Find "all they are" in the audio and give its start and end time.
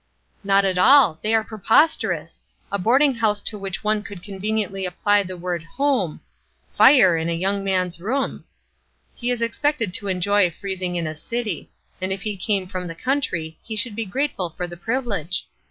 0.79-1.43